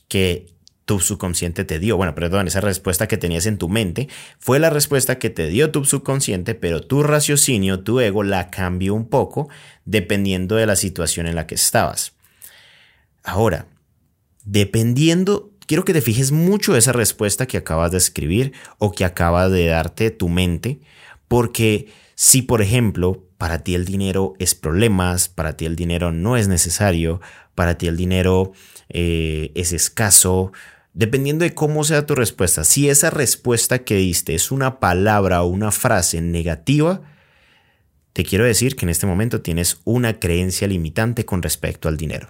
que 0.08 0.53
tu 0.84 1.00
subconsciente 1.00 1.64
te 1.64 1.78
dio. 1.78 1.96
Bueno, 1.96 2.14
perdón, 2.14 2.46
esa 2.46 2.60
respuesta 2.60 3.08
que 3.08 3.16
tenías 3.16 3.46
en 3.46 3.58
tu 3.58 3.68
mente 3.68 4.08
fue 4.38 4.58
la 4.58 4.70
respuesta 4.70 5.18
que 5.18 5.30
te 5.30 5.48
dio 5.48 5.70
tu 5.70 5.84
subconsciente, 5.84 6.54
pero 6.54 6.80
tu 6.80 7.02
raciocinio, 7.02 7.80
tu 7.80 8.00
ego, 8.00 8.22
la 8.22 8.50
cambió 8.50 8.94
un 8.94 9.08
poco 9.08 9.48
dependiendo 9.84 10.56
de 10.56 10.66
la 10.66 10.76
situación 10.76 11.26
en 11.26 11.36
la 11.36 11.46
que 11.46 11.54
estabas. 11.54 12.12
Ahora, 13.22 13.66
dependiendo, 14.44 15.50
quiero 15.66 15.84
que 15.84 15.94
te 15.94 16.02
fijes 16.02 16.32
mucho 16.32 16.76
esa 16.76 16.92
respuesta 16.92 17.46
que 17.46 17.56
acabas 17.56 17.90
de 17.90 17.98
escribir 17.98 18.52
o 18.78 18.92
que 18.92 19.04
acaba 19.04 19.48
de 19.48 19.66
darte 19.66 20.10
tu 20.10 20.28
mente, 20.28 20.80
porque 21.28 21.88
si, 22.14 22.42
por 22.42 22.60
ejemplo, 22.60 23.24
para 23.38 23.64
ti 23.64 23.74
el 23.74 23.84
dinero 23.84 24.34
es 24.38 24.54
problemas, 24.54 25.28
para 25.28 25.56
ti 25.56 25.64
el 25.64 25.76
dinero 25.76 26.12
no 26.12 26.36
es 26.36 26.48
necesario, 26.48 27.20
para 27.54 27.78
ti 27.78 27.86
el 27.86 27.96
dinero 27.96 28.52
eh, 28.88 29.52
es 29.54 29.72
escaso, 29.72 30.52
Dependiendo 30.94 31.44
de 31.44 31.54
cómo 31.54 31.82
sea 31.82 32.06
tu 32.06 32.14
respuesta, 32.14 32.62
si 32.62 32.88
esa 32.88 33.10
respuesta 33.10 33.80
que 33.80 33.96
diste 33.96 34.36
es 34.36 34.52
una 34.52 34.78
palabra 34.78 35.42
o 35.42 35.48
una 35.48 35.72
frase 35.72 36.20
negativa, 36.20 37.02
te 38.12 38.24
quiero 38.24 38.44
decir 38.44 38.76
que 38.76 38.86
en 38.86 38.90
este 38.90 39.06
momento 39.06 39.40
tienes 39.40 39.80
una 39.82 40.20
creencia 40.20 40.68
limitante 40.68 41.24
con 41.24 41.42
respecto 41.42 41.88
al 41.88 41.96
dinero. 41.96 42.28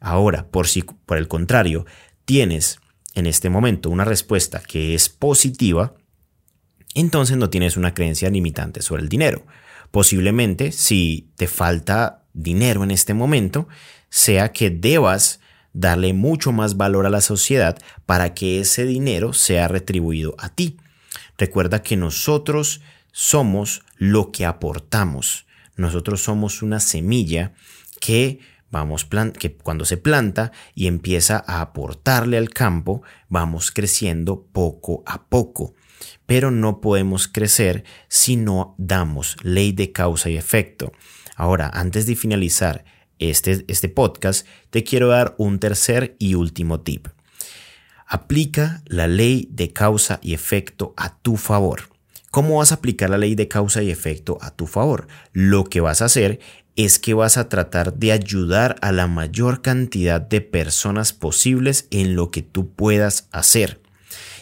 Ahora, 0.00 0.46
por, 0.46 0.68
si, 0.68 0.82
por 0.82 1.18
el 1.18 1.28
contrario, 1.28 1.84
tienes 2.24 2.80
en 3.14 3.26
este 3.26 3.50
momento 3.50 3.90
una 3.90 4.06
respuesta 4.06 4.62
que 4.66 4.94
es 4.94 5.10
positiva, 5.10 5.94
entonces 6.94 7.36
no 7.36 7.50
tienes 7.50 7.76
una 7.76 7.92
creencia 7.92 8.30
limitante 8.30 8.80
sobre 8.80 9.02
el 9.02 9.10
dinero. 9.10 9.44
Posiblemente, 9.90 10.72
si 10.72 11.30
te 11.36 11.46
falta 11.46 12.24
dinero 12.32 12.84
en 12.84 12.90
este 12.90 13.12
momento, 13.12 13.68
sea 14.08 14.50
que 14.52 14.70
debas 14.70 15.40
darle 15.78 16.12
mucho 16.12 16.50
más 16.50 16.76
valor 16.76 17.06
a 17.06 17.10
la 17.10 17.20
sociedad 17.20 17.78
para 18.04 18.34
que 18.34 18.60
ese 18.60 18.84
dinero 18.84 19.32
sea 19.32 19.68
retribuido 19.68 20.34
a 20.38 20.48
ti. 20.48 20.76
Recuerda 21.36 21.84
que 21.84 21.96
nosotros 21.96 22.80
somos 23.12 23.82
lo 23.96 24.32
que 24.32 24.44
aportamos. 24.44 25.46
Nosotros 25.76 26.20
somos 26.20 26.62
una 26.62 26.80
semilla 26.80 27.52
que 28.00 28.40
vamos 28.72 29.08
que 29.38 29.56
cuando 29.56 29.84
se 29.84 29.96
planta 29.96 30.50
y 30.74 30.88
empieza 30.88 31.44
a 31.46 31.60
aportarle 31.60 32.38
al 32.38 32.50
campo, 32.50 33.02
vamos 33.28 33.70
creciendo 33.70 34.48
poco 34.52 35.04
a 35.06 35.26
poco. 35.28 35.74
Pero 36.26 36.50
no 36.50 36.80
podemos 36.80 37.28
crecer 37.28 37.84
si 38.08 38.34
no 38.34 38.74
damos 38.78 39.36
ley 39.42 39.70
de 39.70 39.92
causa 39.92 40.28
y 40.28 40.36
efecto. 40.36 40.92
Ahora, 41.36 41.70
antes 41.72 42.06
de 42.06 42.16
finalizar 42.16 42.84
este, 43.18 43.64
este 43.68 43.88
podcast, 43.88 44.46
te 44.70 44.84
quiero 44.84 45.08
dar 45.08 45.34
un 45.38 45.58
tercer 45.58 46.16
y 46.18 46.34
último 46.34 46.80
tip. 46.80 47.08
Aplica 48.06 48.82
la 48.86 49.06
ley 49.06 49.48
de 49.50 49.72
causa 49.72 50.18
y 50.22 50.34
efecto 50.34 50.94
a 50.96 51.18
tu 51.18 51.36
favor. 51.36 51.90
¿Cómo 52.30 52.58
vas 52.58 52.72
a 52.72 52.76
aplicar 52.76 53.10
la 53.10 53.18
ley 53.18 53.34
de 53.34 53.48
causa 53.48 53.82
y 53.82 53.90
efecto 53.90 54.38
a 54.40 54.50
tu 54.50 54.66
favor? 54.66 55.08
Lo 55.32 55.64
que 55.64 55.80
vas 55.80 56.02
a 56.02 56.06
hacer 56.06 56.40
es 56.76 56.98
que 56.98 57.12
vas 57.12 57.36
a 57.36 57.48
tratar 57.48 57.94
de 57.94 58.12
ayudar 58.12 58.76
a 58.82 58.92
la 58.92 59.08
mayor 59.08 59.62
cantidad 59.62 60.20
de 60.20 60.40
personas 60.40 61.12
posibles 61.12 61.88
en 61.90 62.14
lo 62.14 62.30
que 62.30 62.42
tú 62.42 62.72
puedas 62.72 63.28
hacer. 63.32 63.80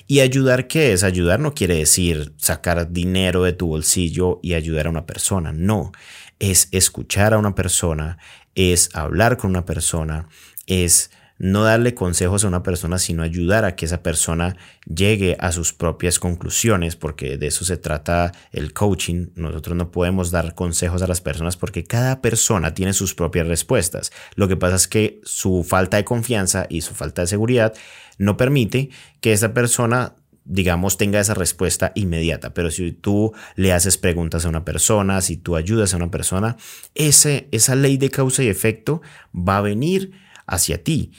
Y 0.07 0.21
ayudar, 0.21 0.69
¿qué 0.69 0.93
es? 0.93 1.03
Ayudar 1.03 1.41
no 1.41 1.55
quiere 1.55 1.77
decir 1.77 2.35
sacar 2.37 2.93
dinero 2.93 3.43
de 3.43 3.53
tu 3.53 3.69
bolsillo 3.69 4.39
y 4.43 4.55
ayudar 4.55 4.87
a 4.87 4.91
una 4.91 5.07
persona, 5.07 5.53
no. 5.53 5.93
Es 6.39 6.69
escuchar 6.73 7.35
a 7.35 7.39
una 7.39 7.55
persona, 7.55 8.19
es 8.57 8.91
hablar 8.95 9.37
con 9.37 9.51
una 9.51 9.65
persona, 9.65 10.29
es 10.67 11.11
no 11.39 11.65
darle 11.65 11.95
consejos 11.95 12.45
a 12.45 12.49
una 12.49 12.63
persona, 12.63 12.99
sino 12.99 13.23
ayudar 13.23 13.65
a 13.65 13.77
que 13.77 13.85
esa 13.85 14.03
persona 14.03 14.57
llegue 14.87 15.37
a 15.39 15.53
sus 15.53 15.75
propias 15.75 16.19
conclusiones, 16.19 16.97
porque 16.97 17.37
de 17.37 17.49
eso 17.49 17.65
se 17.65 17.77
trata 17.77 18.33
el 18.53 18.73
coaching. 18.73 19.29
Nosotros 19.35 19.77
no 19.77 19.91
podemos 19.91 20.31
dar 20.31 20.55
consejos 20.55 21.03
a 21.03 21.07
las 21.07 21.21
personas 21.21 21.57
porque 21.57 21.85
cada 21.85 22.23
persona 22.23 22.73
tiene 22.73 22.95
sus 22.95 23.15
propias 23.15 23.47
respuestas. 23.47 24.13
Lo 24.35 24.49
que 24.49 24.57
pasa 24.57 24.77
es 24.77 24.89
que 24.89 25.21
su 25.25 25.63
falta 25.63 25.99
de 25.99 26.05
confianza 26.05 26.67
y 26.71 26.81
su 26.81 26.95
falta 26.95 27.23
de 27.23 27.29
seguridad 27.29 27.75
no 28.19 28.39
permite 28.39 28.89
que 29.21 29.33
esa 29.33 29.53
persona 29.53 30.15
digamos, 30.47 30.97
tenga 30.97 31.21
esa 31.21 31.35
respuesta 31.35 31.93
inmediata. 31.95 32.55
Pero 32.55 32.71
si 32.71 32.93
tú 32.93 33.33
le 33.57 33.73
haces 33.73 33.99
preguntas 33.99 34.45
a 34.45 34.49
una 34.49 34.65
persona, 34.65 35.21
si 35.21 35.37
tú 35.37 35.57
ayudas 35.57 35.93
a 35.93 35.97
una 35.97 36.11
persona, 36.11 36.57
ese, 36.95 37.49
esa 37.53 37.75
ley 37.75 37.97
de 37.97 38.11
causa 38.11 38.43
y 38.43 38.49
efecto 38.49 39.03
va 39.35 39.59
a 39.59 39.63
venir 39.63 40.13
hacia 40.47 40.83
ti, 40.83 41.13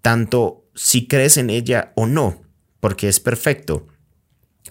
tanto 0.00 0.64
si 0.74 1.08
crees 1.08 1.36
en 1.36 1.50
ella 1.50 1.92
o 1.96 2.06
no, 2.06 2.42
porque 2.80 3.08
es 3.08 3.20
perfecto. 3.20 3.86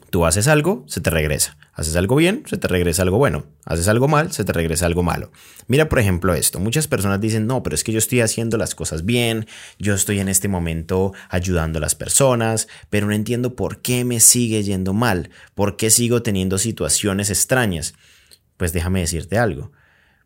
Tú 0.09 0.25
haces 0.25 0.47
algo, 0.47 0.85
se 0.87 1.01
te 1.01 1.09
regresa. 1.09 1.57
Haces 1.73 1.95
algo 1.97 2.15
bien, 2.15 2.43
se 2.47 2.57
te 2.57 2.67
regresa 2.67 3.01
algo 3.01 3.17
bueno. 3.17 3.45
Haces 3.65 3.89
algo 3.89 4.07
mal, 4.07 4.31
se 4.31 4.45
te 4.45 4.53
regresa 4.53 4.85
algo 4.85 5.03
malo. 5.03 5.31
Mira, 5.67 5.89
por 5.89 5.99
ejemplo, 5.99 6.33
esto. 6.33 6.59
Muchas 6.59 6.87
personas 6.87 7.19
dicen, 7.19 7.45
no, 7.45 7.61
pero 7.61 7.75
es 7.75 7.83
que 7.83 7.91
yo 7.91 7.97
estoy 7.97 8.21
haciendo 8.21 8.57
las 8.57 8.73
cosas 8.73 9.03
bien, 9.03 9.47
yo 9.77 9.93
estoy 9.93 10.19
en 10.19 10.29
este 10.29 10.47
momento 10.47 11.13
ayudando 11.29 11.79
a 11.79 11.81
las 11.81 11.95
personas, 11.95 12.69
pero 12.89 13.07
no 13.07 13.13
entiendo 13.13 13.55
por 13.55 13.81
qué 13.81 14.05
me 14.05 14.21
sigue 14.21 14.63
yendo 14.63 14.93
mal, 14.93 15.29
por 15.55 15.75
qué 15.75 15.89
sigo 15.89 16.23
teniendo 16.23 16.57
situaciones 16.57 17.29
extrañas. 17.29 17.93
Pues 18.55 18.71
déjame 18.71 19.01
decirte 19.01 19.37
algo. 19.37 19.71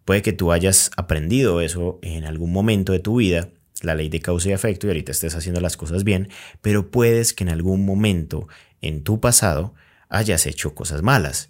Puede 0.05 0.21
que 0.21 0.33
tú 0.33 0.51
hayas 0.51 0.91
aprendido 0.95 1.59
eso 1.59 1.99
en 2.03 2.25
algún 2.25 2.51
momento 2.51 2.91
de 2.91 2.99
tu 2.99 3.15
vida, 3.17 3.49
la 3.81 3.95
ley 3.95 4.09
de 4.09 4.19
causa 4.19 4.49
y 4.49 4.51
efecto, 4.51 4.85
y 4.85 4.89
ahorita 4.91 5.11
estés 5.11 5.35
haciendo 5.35 5.59
las 5.59 5.75
cosas 5.75 6.03
bien, 6.03 6.29
pero 6.61 6.91
puedes 6.91 7.33
que 7.33 7.43
en 7.43 7.49
algún 7.49 7.85
momento 7.85 8.47
en 8.81 9.03
tu 9.03 9.19
pasado 9.19 9.73
hayas 10.09 10.45
hecho 10.45 10.75
cosas 10.75 11.01
malas 11.01 11.49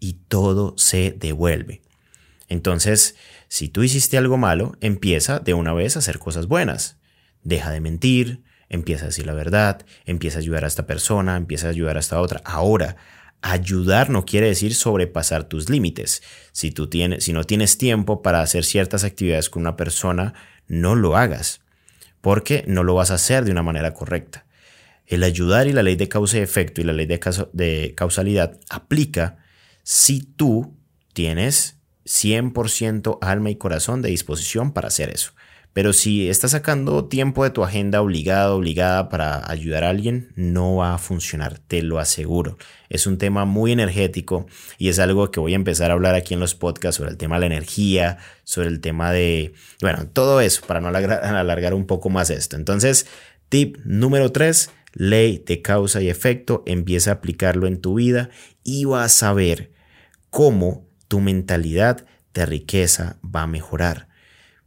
y 0.00 0.14
todo 0.28 0.74
se 0.76 1.14
devuelve. 1.16 1.82
Entonces, 2.48 3.16
si 3.48 3.68
tú 3.68 3.82
hiciste 3.82 4.18
algo 4.18 4.36
malo, 4.36 4.76
empieza 4.80 5.38
de 5.38 5.54
una 5.54 5.72
vez 5.72 5.96
a 5.96 6.00
hacer 6.00 6.18
cosas 6.18 6.46
buenas. 6.46 6.98
Deja 7.42 7.70
de 7.70 7.80
mentir, 7.80 8.42
empieza 8.68 9.04
a 9.04 9.08
decir 9.08 9.26
la 9.26 9.34
verdad, 9.34 9.84
empieza 10.04 10.38
a 10.38 10.40
ayudar 10.40 10.64
a 10.64 10.68
esta 10.68 10.86
persona, 10.86 11.36
empieza 11.36 11.66
a 11.66 11.70
ayudar 11.70 11.96
a 11.96 12.00
esta 12.00 12.20
otra. 12.20 12.42
Ahora, 12.44 12.96
ayudar 13.42 14.10
no 14.10 14.24
quiere 14.24 14.46
decir 14.46 14.74
sobrepasar 14.74 15.44
tus 15.44 15.68
límites. 15.68 16.22
Si 16.52 16.70
tú 16.70 16.88
tienes, 16.88 17.24
si 17.24 17.32
no 17.32 17.44
tienes 17.44 17.78
tiempo 17.78 18.22
para 18.22 18.40
hacer 18.40 18.64
ciertas 18.64 19.04
actividades 19.04 19.50
con 19.50 19.62
una 19.62 19.76
persona, 19.76 20.34
no 20.68 20.94
lo 20.94 21.16
hagas, 21.16 21.60
porque 22.20 22.64
no 22.66 22.84
lo 22.84 22.94
vas 22.94 23.10
a 23.10 23.14
hacer 23.14 23.44
de 23.44 23.50
una 23.50 23.62
manera 23.62 23.92
correcta. 23.92 24.46
El 25.06 25.24
ayudar 25.24 25.66
y 25.66 25.72
la 25.72 25.82
ley 25.82 25.96
de 25.96 26.08
causa 26.08 26.38
y 26.38 26.40
efecto 26.40 26.80
y 26.80 26.84
la 26.84 26.92
ley 26.92 27.06
de, 27.06 27.94
causalidad 27.94 28.58
aplica 28.70 29.38
si 29.82 30.22
tú 30.22 30.76
tienes 31.12 31.78
100% 32.06 33.18
alma 33.20 33.50
y 33.50 33.56
corazón 33.56 34.02
de 34.02 34.10
disposición 34.10 34.72
para 34.72 34.88
hacer 34.88 35.10
eso. 35.10 35.32
Pero 35.72 35.94
si 35.94 36.28
estás 36.28 36.50
sacando 36.50 37.06
tiempo 37.06 37.44
de 37.44 37.50
tu 37.50 37.64
agenda 37.64 38.02
obligado, 38.02 38.56
obligada 38.56 39.08
para 39.08 39.50
ayudar 39.50 39.84
a 39.84 39.88
alguien, 39.88 40.30
no 40.36 40.76
va 40.76 40.94
a 40.94 40.98
funcionar, 40.98 41.58
te 41.60 41.82
lo 41.82 41.98
aseguro. 41.98 42.58
Es 42.90 43.06
un 43.06 43.16
tema 43.16 43.46
muy 43.46 43.72
energético 43.72 44.46
y 44.76 44.90
es 44.90 44.98
algo 44.98 45.30
que 45.30 45.40
voy 45.40 45.54
a 45.54 45.56
empezar 45.56 45.90
a 45.90 45.94
hablar 45.94 46.14
aquí 46.14 46.34
en 46.34 46.40
los 46.40 46.54
podcasts 46.54 46.98
sobre 46.98 47.10
el 47.10 47.16
tema 47.16 47.36
de 47.36 47.40
la 47.40 47.46
energía, 47.46 48.18
sobre 48.44 48.68
el 48.68 48.80
tema 48.80 49.12
de, 49.12 49.54
bueno, 49.80 50.06
todo 50.12 50.42
eso 50.42 50.60
para 50.66 50.82
no 50.82 50.88
alargar, 50.88 51.24
alargar 51.24 51.72
un 51.72 51.86
poco 51.86 52.10
más 52.10 52.28
esto. 52.28 52.56
Entonces, 52.56 53.06
tip 53.48 53.78
número 53.84 54.30
3 54.30 54.70
ley 54.92 55.42
de 55.46 55.62
causa 55.62 56.02
y 56.02 56.08
efecto, 56.08 56.62
empieza 56.66 57.10
a 57.10 57.14
aplicarlo 57.14 57.66
en 57.66 57.80
tu 57.80 57.94
vida 57.94 58.30
y 58.62 58.84
vas 58.84 59.22
a 59.22 59.32
ver 59.32 59.72
cómo 60.30 60.86
tu 61.08 61.20
mentalidad 61.20 62.06
de 62.34 62.46
riqueza 62.46 63.18
va 63.24 63.42
a 63.42 63.46
mejorar. 63.46 64.08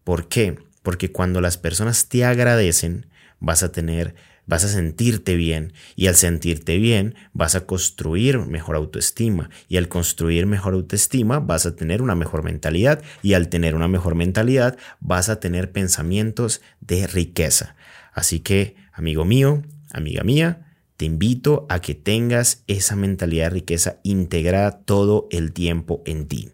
¿Por 0.04 0.28
qué? 0.28 0.60
Porque 0.84 1.12
cuando 1.12 1.42
las 1.42 1.58
personas 1.58 2.08
te 2.08 2.26
agradecen, 2.26 3.08
vas 3.40 3.64
a 3.64 3.72
tener 3.72 4.16
vas 4.48 4.64
a 4.64 4.68
sentirte 4.68 5.36
bien 5.36 5.74
y 5.96 6.08
al 6.08 6.16
sentirte 6.16 6.78
bien 6.78 7.16
vas 7.34 7.56
a 7.56 7.66
construir 7.66 8.40
mejor 8.40 8.76
autoestima 8.76 9.50
y 9.68 9.78
al 9.78 9.88
construir 9.88 10.46
mejor 10.46 10.74
autoestima 10.74 11.40
vas 11.40 11.66
a 11.66 11.76
tener 11.76 12.02
una 12.02 12.16
mejor 12.16 12.44
mentalidad 12.44 13.04
y 13.22 13.34
al 13.34 13.50
tener 13.50 13.76
una 13.76 13.88
mejor 13.88 14.16
mentalidad 14.16 14.78
vas 15.00 15.30
a 15.30 15.40
tener 15.40 15.72
pensamientos 15.72 16.62
de 16.82 17.08
riqueza. 17.08 17.76
Así 18.14 18.40
que, 18.40 18.76
amigo 18.94 19.26
mío, 19.26 19.64
amiga 19.96 20.24
mía, 20.24 20.66
te 20.98 21.06
invito 21.06 21.66
a 21.70 21.82
que 21.82 21.96
tengas 21.96 22.64
esa 22.68 22.96
mentalidad 22.96 23.46
de 23.46 23.50
riqueza 23.52 23.98
integrada 24.04 24.80
todo 24.80 25.28
el 25.32 25.52
tiempo 25.52 26.02
en 26.06 26.28
ti. 26.28 26.50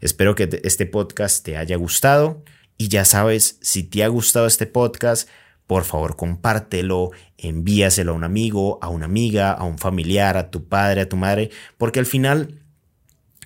Espero 0.00 0.34
que 0.34 0.60
este 0.64 0.86
podcast 0.86 1.44
te 1.44 1.56
haya 1.56 1.76
gustado 1.76 2.44
y 2.76 2.88
ya 2.88 3.04
sabes, 3.04 3.58
si 3.60 3.82
te 3.84 4.04
ha 4.04 4.08
gustado 4.08 4.46
este 4.46 4.66
podcast, 4.66 5.28
por 5.66 5.84
favor 5.84 6.16
compártelo, 6.16 7.10
envíaselo 7.38 8.12
a 8.12 8.16
un 8.16 8.24
amigo, 8.24 8.78
a 8.82 8.88
una 8.88 9.06
amiga, 9.06 9.52
a 9.52 9.64
un 9.64 9.78
familiar, 9.78 10.36
a 10.36 10.50
tu 10.50 10.64
padre, 10.64 11.02
a 11.02 11.08
tu 11.08 11.16
madre, 11.16 11.50
porque 11.78 12.00
al 12.00 12.06
final 12.06 12.60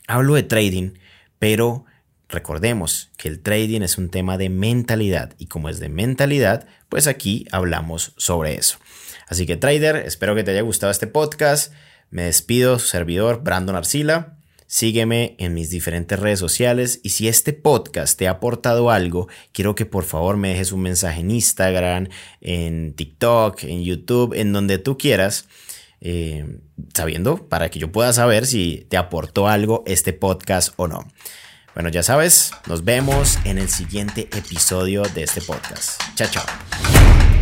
hablo 0.07 0.35
de 0.35 0.43
trading, 0.43 0.93
pero 1.38 1.85
recordemos 2.28 3.11
que 3.16 3.28
el 3.28 3.40
trading 3.40 3.83
es 3.83 3.99
un 3.99 4.09
tema 4.09 4.38
de 4.38 4.49
mentalidad 4.49 5.35
y 5.38 5.47
como 5.47 5.69
es 5.69 5.78
de 5.78 5.88
mentalidad, 5.88 6.66
pues 6.88 7.07
aquí 7.07 7.47
hablamos 7.52 8.14
sobre 8.16 8.55
eso. 8.55 8.78
Así 9.26 9.47
que 9.47 9.56
trader, 9.56 9.97
espero 9.97 10.35
que 10.35 10.45
te 10.45 10.52
haya 10.52 10.62
gustado 10.62 10.90
este 10.90 11.06
podcast. 11.06 11.73
Me 12.11 12.23
despido, 12.23 12.78
su 12.78 12.87
servidor 12.87 13.42
Brandon 13.42 13.76
Arcila. 13.76 14.37
Sígueme 14.68 15.37
en 15.38 15.54
mis 15.54 15.71
diferentes 15.71 16.18
redes 16.18 16.40
sociales 16.40 16.99
y 17.04 17.11
si 17.11 17.28
este 17.28 17.52
podcast 17.52 18.18
te 18.18 18.26
ha 18.26 18.33
aportado 18.33 18.90
algo, 18.90 19.28
quiero 19.52 19.76
que 19.76 19.87
por 19.87 20.04
favor 20.04 20.37
me 20.37 20.49
dejes 20.49 20.73
un 20.73 20.83
mensaje 20.83 21.21
en 21.21 21.30
Instagram, 21.30 22.09
en 22.40 22.95
TikTok, 22.95 23.62
en 23.62 23.85
YouTube, 23.85 24.35
en 24.35 24.52
donde 24.52 24.78
tú 24.78 24.99
quieras, 24.99 25.47
eh, 26.00 26.59
sabiendo 26.95 27.49
para 27.49 27.68
que 27.71 27.78
yo 27.78 27.92
pueda 27.92 28.12
saber 28.12 28.45
si 28.45 28.87
te 28.88 28.97
aportó 28.97 29.47
algo 29.47 29.85
este 29.87 30.12
podcast 30.12 30.75
o 30.76 30.88
no. 30.88 31.06
Bueno, 31.75 31.88
ya 31.88 32.02
sabes, 32.02 32.52
nos 32.66 32.85
vemos 32.85 33.38
en 33.45 33.59
el 33.59 33.68
siguiente 33.68 34.23
episodio 34.37 35.02
de 35.02 35.23
este 35.23 35.42
podcast. 35.42 36.00
Chao, 36.16 36.28
chao. 36.28 37.36